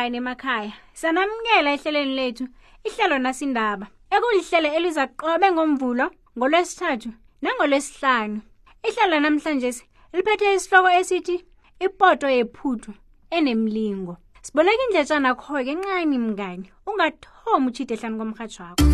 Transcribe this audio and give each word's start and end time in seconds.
ehlangana 0.00 0.18
emakhaya 0.18 0.72
sanamukela 0.94 1.72
ehleleni 1.74 2.14
lethu 2.16 2.48
ihlelo 2.84 3.18
nasindaba 3.18 3.86
ekulihlele 4.14 4.68
elizaqobe 4.78 5.48
ngomvulo 5.52 6.06
ngolwesithathu 6.38 7.08
nangolwesihlanu 7.42 8.40
ihlelo 8.88 9.16
namhlanje 9.24 9.70
liphethe 10.14 10.46
isihloko 10.56 10.90
esithi 11.00 11.36
ipoto 11.84 12.26
yephuthu 12.36 12.90
enemlingo 13.36 14.14
siboleka 14.44 14.82
indletshana 14.84 15.30
kho-ke 15.40 15.72
nxani 15.78 16.16
mngani 16.24 16.66
ungathomi 16.90 17.66
utshide 17.68 17.94
ehlani 17.96 18.16
komrhatshwakho 18.20 18.84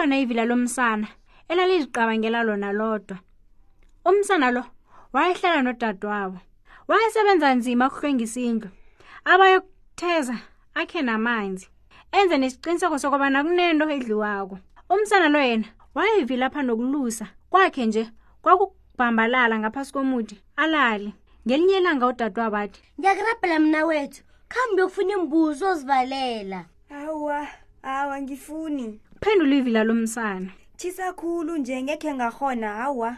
likhona 0.00 0.18
ivila 0.20 0.44
lomsana 0.44 1.08
elaliziqabangela 1.48 2.42
lona 2.44 2.72
lodwa 2.72 3.18
umsana 4.04 4.50
lo 4.50 4.62
wayehlala 5.12 5.60
nodadewabo 5.62 6.38
wayesebenza 6.88 7.48
nzima 7.54 7.84
ukuhlwengisa 7.88 8.40
indlu 8.40 8.68
abayokutheza 9.32 10.36
akhe 10.80 11.00
namanzi 11.04 11.68
enze 12.16 12.36
nesiqiniseko 12.40 12.96
sokubana 12.98 13.44
kunento 13.44 13.84
edliwako 13.96 14.56
umsana 14.88 15.28
lo 15.28 15.40
yena 15.48 15.68
wayevilapha 15.94 16.60
nokulusa 16.62 17.26
kwakhe 17.52 17.86
nje 17.86 18.02
kwakubhambalala 18.42 19.54
ngaphasi 19.60 19.92
komuthi 19.92 20.36
alale 20.62 21.10
ngelinye 21.44 21.76
ilanga 21.78 22.06
udadewabo 22.08 22.56
athi 22.56 22.80
ngiyakurabhela 22.98 23.56
mna 23.60 23.80
wethu 23.86 24.22
khambe 24.52 24.80
uyokufuna 24.82 25.12
imbuzi 25.18 25.64
ozivalela 25.64 26.60
awa 26.98 27.38
awa 27.82 28.14
ngifuni 28.22 28.88
phendula 29.20 29.56
ivila 29.60 29.80
lomsana 29.84 30.48
thisa 30.80 31.06
khulu 31.18 31.52
nje 31.60 31.76
ngekhe 31.82 32.10
ngahona 32.18 32.68
hawa 32.80 33.10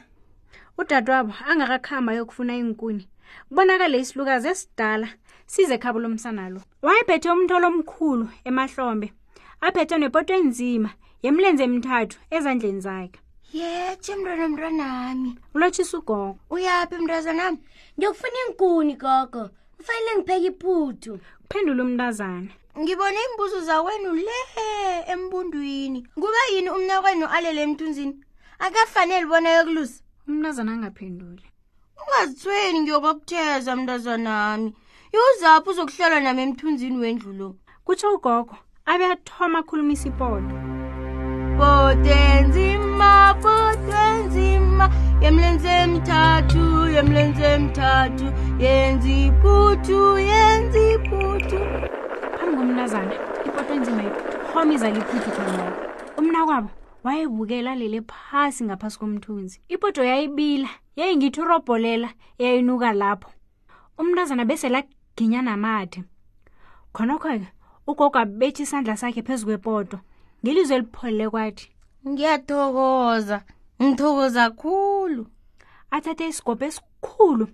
udadewabo 0.80 1.32
angakakhamba 1.50 2.12
yokufuna 2.18 2.52
inkuni 2.62 3.04
kubonakale 3.48 3.96
isilukazi 4.02 4.46
esidala 4.52 5.08
size 5.52 5.76
khabo 5.82 5.98
lomsana 6.04 6.44
lo 6.54 6.60
wayephethe 6.84 7.28
umntolo 7.34 7.66
omkhulu 7.72 8.24
emahlombe 8.48 9.08
aphethe 9.66 9.94
nepoto 10.02 10.32
enzima 10.40 10.90
yemlenze 11.24 11.62
emithathu 11.68 12.16
ezandleni 12.36 12.80
zakhe 12.86 13.18
yetshe 13.58 14.12
mntwana 14.18 14.44
mntwanami 14.50 15.30
ulotshisa 15.54 15.94
ugogo 16.00 16.36
uyaphi 16.54 16.94
mntazanam 17.02 17.54
ndiyokufuna 17.96 18.38
inkuni 18.46 18.94
gogo 19.02 19.42
ufanele 19.80 20.10
ngipheke 20.16 20.46
iphuthu 20.50 21.12
kuphendula 21.42 21.80
umntazana 21.86 22.50
ngibone 22.78 23.18
imbuzo 23.28 23.58
zakwenu 23.68 24.10
le 24.14 24.38
embundwini 25.12 26.00
kuba 26.14 26.40
yini 26.52 26.70
umnakwenu 26.70 27.26
alele 27.34 27.60
emthunzini 27.66 28.14
akafanele 28.64 29.26
bona 29.28 29.48
yokulusa 29.56 29.96
umnazana 30.28 30.70
angaphenduli 30.76 31.44
ungazithweni 32.00 32.78
ngiyobakutheza 32.80 33.70
mntazanami 33.76 34.68
yozaphi 35.14 35.68
uzokuhlelwa 35.70 36.20
nami 36.24 36.42
emthunzini 36.46 36.96
wendlu 37.02 37.30
lo 37.40 37.48
kutsho 37.84 38.08
ugogo 38.16 38.56
abe 38.90 39.04
athoma 39.16 39.56
akhulumisa 39.60 40.04
ipoto 40.10 40.56
bode 41.58 42.18
nzima 42.46 43.12
bode 43.42 44.02
nzima 44.24 44.84
yemlenze 45.22 45.70
emthathu 45.84 46.64
yemlenze 46.94 47.44
emthathu 47.56 48.26
yenza 48.62 49.08
iputu 49.26 49.98
yen... 50.30 50.61
wamizala 54.62 54.98
iphuthu 54.98 55.30
kanqaye 55.36 55.72
umnakwabo 56.18 56.70
wayebukela 57.04 57.72
lele 57.80 57.98
phasi 58.10 58.60
ngaphasi 58.64 58.96
komthunzi 58.98 59.56
ipoto 59.74 60.00
yayibila 60.10 60.68
yayingithi 60.98 61.40
urobholela 61.42 62.08
yayinuka 62.42 62.92
lapho 63.00 63.28
umntazana 63.98 64.44
beselaginya 64.50 65.40
namathe 65.42 66.00
khonokho-ke 66.94 67.48
ugogwa 67.90 68.22
betha 68.38 68.62
isandla 68.64 68.94
sakhe 69.00 69.22
phezu 69.26 69.46
kwepoto 69.50 69.98
ngelizwe 70.42 70.76
elipholele 70.78 71.26
kwathi 71.32 71.66
ngiyathokoza 72.08 73.38
ngithokoza 73.82 74.44
khulu 74.60 75.24
athathe 75.96 76.24
isigobho 76.30 76.64
esikhulu 76.70 77.44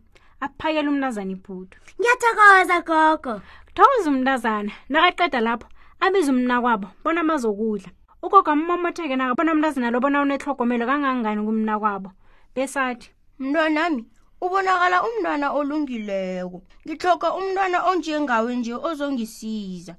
aphakela 0.44 0.88
umntazana 0.92 1.32
iphuthu 1.36 1.72
ngiyathokoza 1.98 2.76
gogo 2.88 3.34
kuthokoza 3.66 4.06
umntazana 4.12 4.72
nakaqeda 4.92 5.40
lapho 5.46 5.68
abize 6.00 6.30
umnakwabo 6.30 6.88
bona 7.04 7.22
bazokudla 7.28 7.90
ugogo 8.24 8.50
amumomotheke 8.50 9.16
nakabona 9.16 9.52
umntazina 9.52 9.90
lo 9.90 9.98
bona 10.00 10.22
unetlogomelo 10.22 10.86
kangangani 10.86 11.42
kumnakwabo 11.46 12.10
besathi 12.54 13.10
mntwanami 13.40 14.02
ubonakala 14.44 14.96
umntwana 15.06 15.46
olungileko 15.58 16.58
ngitloga 16.86 17.28
umntwana 17.38 17.78
onjengawe 17.90 18.50
nje 18.58 18.74
ozongisiza 18.88 19.94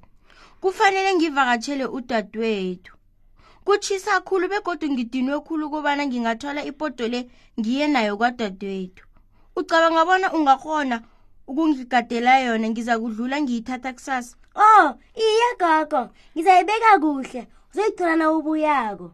kufanele 0.62 1.10
ngivakatshele 1.14 1.84
udadewethu 1.96 2.92
kutshisa 3.64 4.24
khulu 4.26 4.46
begodwa 4.52 4.88
ngidinwe 4.92 5.36
khulu 5.46 5.64
kubana 5.72 6.02
ngingathwala 6.08 6.60
ipoto 6.70 7.04
le 7.12 7.20
ngiye 7.60 7.84
nayo 7.92 8.16
kwadadewethu 8.18 9.04
ucabanga 9.60 10.02
bona 10.08 10.32
ungakhona 10.36 10.96
ukungigadela 11.50 12.32
yona 12.48 12.66
ngiza 12.72 12.94
kudlula 13.00 13.36
ngiyithatha 13.44 13.92
kusasa 13.96 14.36
Oh, 14.56 14.94
iya 15.14 15.50
gogo, 15.58 16.08
ngizayibeka 16.34 16.98
kuhle. 17.00 17.46
Uzoyithola 17.72 18.16
na 18.16 18.30
ubuyako. 18.32 19.12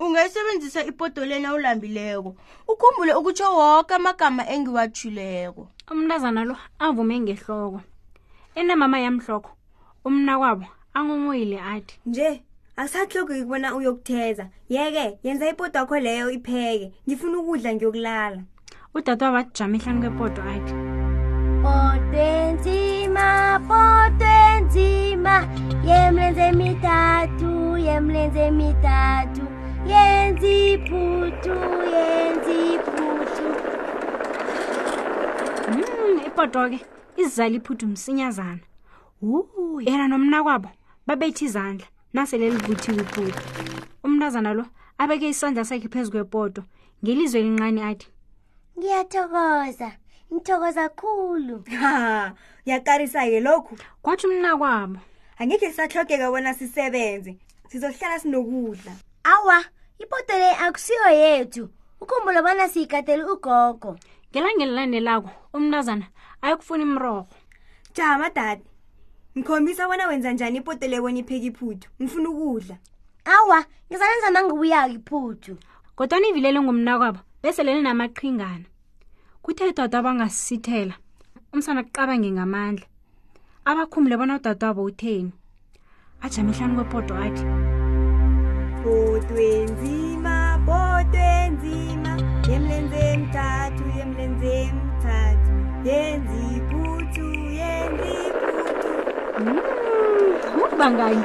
Ungayisebenzisa 0.00 0.84
ipotolena 0.84 1.54
ulambileko. 1.54 2.34
Ukhumbule 2.68 3.14
ukutsho 3.14 3.56
wonke 3.56 3.94
amagama 3.94 4.46
engiwathuleko. 4.46 5.68
Umntazana 5.90 6.44
lo 6.44 6.56
avume 6.78 7.20
ngehloko. 7.20 7.80
Enamama 8.54 8.98
yamhloko, 9.00 9.50
umna 10.04 10.38
kwabo 10.38 10.66
angumoyile 10.94 11.58
athi. 11.60 11.98
Nje, 12.06 12.42
asahloko 12.76 13.34
ikubona 13.34 13.74
uyokutheza. 13.74 14.48
Yeke, 14.68 15.18
yenza 15.22 15.48
ipoto 15.50 15.78
yakho 15.78 15.98
leyo 15.98 16.30
ipheke. 16.30 16.92
Ngifuna 17.08 17.38
ukudla 17.38 17.74
ngiyokulala. 17.74 18.42
Udadewabo 18.94 19.36
ajama 19.36 19.76
ihlanu 19.76 20.00
kwepoto 20.00 20.42
athi. 20.42 20.72
Mm 20.74 20.95
potwenzima 21.66 23.26
potwenzima 23.70 25.34
yemlenze 25.88 26.52
mitatu 26.52 27.52
yemlenze 27.86 28.50
mitatu 28.50 29.42
yenziputu 29.92 31.54
yenziputu 31.92 33.46
hmm, 35.66 36.16
ipotoke 36.26 36.78
izizala 37.16 37.54
iphuthu 37.56 37.86
msinyazana 37.86 38.58
yena 39.80 40.08
nomna 40.08 40.42
kwabo 40.42 40.68
babethe 41.06 41.44
izandla 41.44 41.86
nasele 42.12 42.50
livuthiwe 42.50 43.00
iphuthu 43.02 43.42
umntazana 44.04 44.52
lo 44.54 44.64
abeke 44.98 45.28
isandla 45.28 45.64
sakhe 45.64 45.88
phezu 45.88 46.10
kwepoto 46.10 46.62
ngelizwe 47.02 47.40
elinqane 47.40 47.80
athi 47.84 48.06
ngiyathokoza 48.78 49.84
yeah, 49.84 49.96
ngithokoza 50.34 50.84
khulu 50.98 51.56
yakarisa 52.70 53.20
yelokhu 53.32 53.72
kwathi 54.04 54.26
mna 54.32 54.52
kwabo 54.60 54.98
angekhe 55.40 55.68
sisahlogeka 55.70 56.26
bona 56.34 56.52
sisebenze 56.58 57.32
sizohlala 57.70 58.16
sinokudla 58.22 58.92
awa 59.32 59.58
ipotele 60.02 60.48
akusiyo 60.66 61.08
yethu 61.22 61.64
ukhumbula 62.02 62.40
bona 62.46 62.64
siyigadele 62.72 63.24
ugogo 63.32 63.90
ngelangelilanelako 64.32 65.30
umntazana 65.56 66.06
ayikufuna 66.42 66.82
imrorho 66.88 67.28
jama 67.96 68.28
dade 68.36 68.64
ngikhombisa 69.38 69.82
bona 69.90 70.04
wenza 70.10 70.30
njani 70.32 70.58
ipotele 70.60 70.94
ebona 70.98 71.18
ipheka 71.22 71.46
iphuthu 71.50 71.86
ngifuna 72.02 72.28
ukudla 72.32 72.76
awa 73.34 73.58
ngizalenza 73.90 74.28
nangibuyako 74.34 74.90
iphuthu 74.96 75.52
kodwa 75.96 76.18
nivilele 76.20 76.58
ngumnakwabo 76.60 77.18
bese 77.42 77.62
lelinamaqhingana 77.62 78.64
kuthe 79.46 79.70
dadwabo 79.76 80.08
angasisithela 80.10 80.94
umsana 81.54 81.80
kuqabange 81.86 82.30
ngamandla 82.34 82.84
abakhumule 83.70 84.14
bona 84.18 84.34
udadwabo 84.42 84.80
utheni 84.90 85.30
ajame 86.24 86.50
hlani 86.56 86.74
kwepoto 86.76 87.12
athi 87.24 87.44
bodwenzima 88.82 90.36
bodwenzima 90.66 92.12
emlenzeni 92.54 93.26
thathu 93.34 93.84
emlenzeni 94.02 94.82
thathu 95.02 95.52
yenzi 95.88 96.38
iputu 96.58 97.26
yenzi 97.58 98.14
iputu 98.28 98.90
ukuba 100.58 100.86
hmm, 100.86 100.94
nganye 100.96 101.24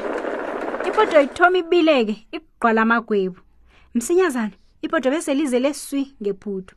ipoto 0.89 1.15
ithoma 1.25 1.57
ibileke 1.61 2.15
igqwala 2.37 2.79
amagwebu 2.85 3.39
msinyazana 3.95 4.55
ipoto 4.85 5.07
beselize 5.09 5.57
leswi 5.59 6.13
ngephuthu 6.21 6.75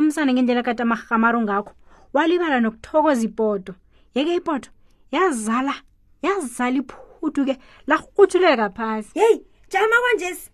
umsana 0.00 0.32
ngendlela 0.32 0.62
kati 0.66 0.82
amahamaro 0.82 1.38
ngakho 1.44 1.72
walibala 2.16 2.56
nokuthokoza 2.64 3.22
ipoto 3.28 3.72
yeke 4.16 4.32
ipoto 4.40 4.70
yazala 5.12 5.74
yazala 6.24 6.76
iphuthu 6.80 7.40
ke 7.48 7.54
lakrutshuleka 7.86 8.70
phasi 8.76 9.10
heyi 9.18 9.36
jama 9.68 9.96
kwanjesi 10.02 10.48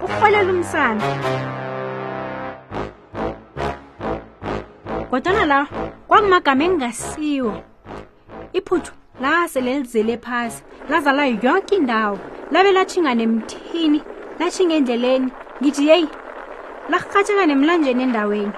kurholela 0.00 0.50
umsana 0.54 1.02
kodwana 5.10 5.44
la 5.50 5.58
kwakumagama 6.08 6.62
engingasiwo 6.66 7.52
iphuthu 8.58 8.92
lase 9.20 9.58
lelizele 9.60 10.16
phasi 10.22 10.62
lazala 10.88 11.26
yonke 11.26 11.74
indawo 11.76 12.14
labe 12.52 12.70
latshinga 12.72 13.14
nemthini 13.18 14.00
latshinga 14.38 14.74
endleleni 14.78 15.28
ngithi 15.62 15.82
yeyi 15.90 16.08
lakhatsheka 16.90 17.46
nemlanjeni 17.50 18.02
endaweni 18.06 18.52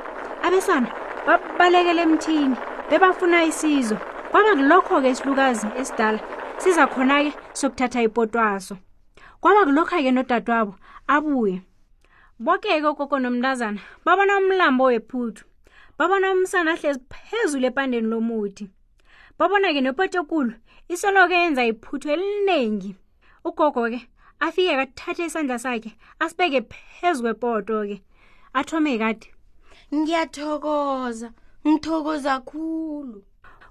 abesana 0.46 0.88
babalekela 1.26 2.02
emthini 2.06 2.56
bebafuna 2.90 3.38
isizo 3.50 3.96
kwaba 4.30 4.50
kulokho-ke 4.58 5.08
isilukazi 5.14 5.66
esidala 5.80 6.20
siza 6.60 6.84
khona-ke 6.92 7.30
sokuthatha 7.58 8.00
ipotwaso 8.08 8.74
kwaba 9.40 9.60
kulokho-ke 9.68 10.10
nodadewabo 10.12 10.72
abuye 11.14 11.56
boke-ke 12.44 12.86
ugogo 12.90 13.16
nomntazana 13.18 13.80
babona 14.04 14.36
umlambo 14.38 14.84
wephuthu 14.84 15.44
babona 15.98 16.26
umsana 16.32 16.72
ahlezi 16.76 17.00
phezulu 17.12 17.64
epandeni 17.70 18.06
lomuthi 18.12 18.64
babona-ke 19.38 19.80
nepotekulu 19.82 20.52
isoloko 20.92 21.34
yenza 21.40 21.64
iphuthu 21.70 22.06
eliningi 22.14 22.90
ugogo-ke 23.48 24.00
afike 24.44 24.72
kathathe 24.80 25.24
isandla 25.24 25.56
sakhe 25.64 25.90
asibeke 26.22 26.60
phezu 26.92 27.22
kwepoto-ke 27.24 27.96
athome 28.56 28.94
kade 29.02 29.26
ngiyathokoza 29.94 31.28
ngithokoza 31.66 32.34
khulu 32.48 33.18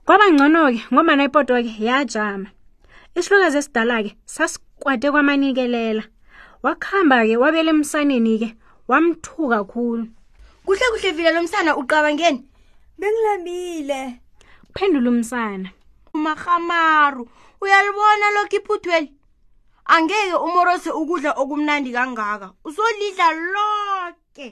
kwaba 0.05 0.25
ngcono-ke 0.33 0.81
ngomana 0.93 1.23
ipoto-ke 1.27 1.71
yajama 1.87 2.49
isihlukazi 3.17 3.57
esidala-ke 3.61 4.11
sasikwade 4.33 5.07
kwamanikelela 5.13 6.03
wakuhamba-ke 6.65 7.35
wabela 7.41 7.71
emsaneni-ke 7.75 8.49
wamthuka 8.89 9.59
khulu 9.71 10.03
kuhle 10.65 10.85
kuhle 10.93 11.09
vila 11.17 11.31
lo 11.35 11.41
msana 11.45 11.71
ucabangeni 11.81 12.39
bengilambile 12.99 14.01
kuphendula 14.73 15.07
umsana 15.13 15.67
umahamaru 16.15 17.23
uyalibona 17.61 18.25
lokho 18.35 18.55
iphuthweli 18.59 19.09
angeke 19.95 20.33
umorose 20.47 20.89
ukudla 21.01 21.31
okumnandi 21.41 21.89
kangaka 21.97 22.47
usolidla 22.67 23.27
loke 23.53 24.17
okay 24.31 24.51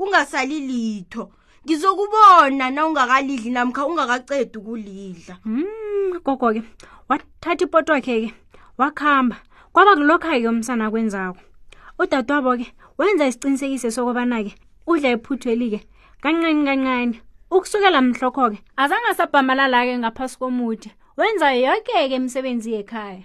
kungasali 0.00 0.60
litho 0.60 1.30
ngizokubona 1.64 2.70
na 2.70 2.86
ungakalidli 2.86 3.50
namkha 3.50 3.86
ungakacedi 3.86 4.58
ukulidla 4.58 5.34
hmm, 5.44 6.16
gogo 6.24 6.52
mm, 6.54 6.60
ke 6.60 6.64
wathatha 7.08 7.64
ipoto 7.64 7.92
wakhe 7.92 8.16
ke 8.26 8.34
wakuhamba 8.78 9.36
kwaba 9.72 9.94
kulokhake 9.96 10.48
umsana 10.48 10.86
akwenzako 10.88 11.38
udadewabo 11.98 12.56
ke 12.56 12.72
wenza 12.98 13.26
isiqinisekise 13.28 13.90
sokubana 13.92 14.40
ke 14.44 14.56
udla 14.88 15.10
iphutho 15.12 15.50
elike 15.52 15.80
kancane 16.24 16.64
kancane 16.64 17.20
ukusukela 17.52 18.00
mhlokho 18.00 18.50
ke 18.50 18.58
azange 18.80 19.08
asabhamalala 19.12 19.84
ke 19.84 19.98
ngaphasi 20.00 20.38
komude 20.40 20.90
wenza 21.20 21.52
yoke 21.52 21.92
ke 22.08 22.14
imisebenzi 22.16 22.72
yekhaya 22.72 23.20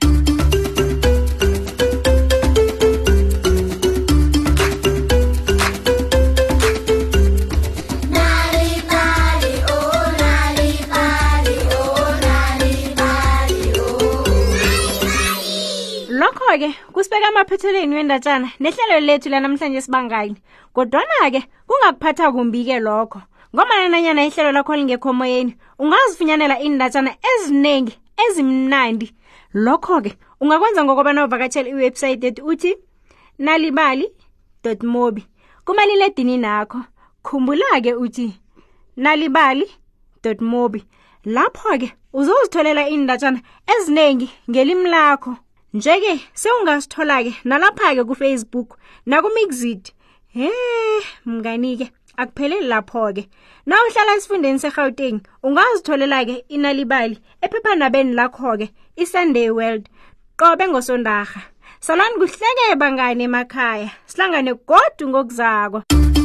ekuphethelweni 17.45 17.95
wendatshana 17.95 18.47
nehlelo 18.59 18.99
lethu 19.07 19.29
lanamhlanje 19.29 19.81
sibangani 19.85 20.35
kodwana-ke 20.75 21.41
kungakuphatha 21.67 22.25
kumbi-ke 22.33 22.75
lokho 22.85 23.21
ngomananyana 23.55 24.21
ihlelo 24.27 24.51
lakho 24.51 24.73
lingekhomoyeni 24.79 25.51
ungazifunyanela 25.79 26.55
iindatshana 26.65 27.11
ezinengi 27.31 27.93
ezimnandi 28.25 29.07
lokho-ke 29.65 30.11
ungakwenza 30.41 30.81
ngokobana 30.83 31.19
uvakatshela 31.29 31.69
iwebhsayithi 31.69 32.27
ethi 32.27 32.41
uthi 32.51 32.71
nalibali 33.45 34.05
mobi 34.93 35.21
kumaliledini 35.65 36.35
nakho 36.41 36.79
khumbula-ke 37.25 37.91
uthi 38.05 38.27
nalibali 39.03 39.67
mobi 40.53 40.81
lapho-ke 41.35 41.87
uzozitholela 42.19 42.81
iindatshana 42.91 43.39
eziningi 43.73 44.27
ngelimi 44.49 44.89
lakho 44.95 45.33
Njeke 45.75 46.15
sewungasithola 46.39 47.17
ke 47.25 47.33
nalapha 47.51 47.89
ke 47.97 48.03
kuFacebook 48.07 48.77
nakumixit. 49.11 49.91
He 50.37 50.47
mngani 51.27 51.73
ke 51.81 51.87
akupheleli 52.17 52.67
lapho 52.71 53.03
ke. 53.17 53.25
Nawuhlala 53.67 54.15
esifundeni 54.15 54.59
seGauteng 54.63 55.19
ungazitholela 55.43 56.21
ke 56.29 56.37
inalibali 56.47 57.19
ephephandabeni 57.43 58.15
lakho 58.15 58.55
ke 58.61 58.71
iSunday 58.95 59.51
World 59.57 59.89
qobe 60.37 60.63
ngosondarha. 60.71 61.43
Salani 61.83 62.15
kuhleke 62.23 62.71
bangane 62.79 63.27
emakhaya 63.27 63.91
sihlangane 64.07 64.53
godu 64.71 65.09
ngokuzako. 65.11 66.24